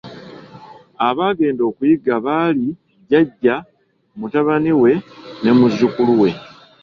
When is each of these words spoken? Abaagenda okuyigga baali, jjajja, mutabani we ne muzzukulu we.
Abaagenda 1.07 1.61
okuyigga 1.69 2.15
baali, 2.25 2.67
jjajja, 2.97 3.55
mutabani 4.19 4.71
we 4.81 4.91
ne 5.41 5.51
muzzukulu 5.57 6.13
we. 6.21 6.29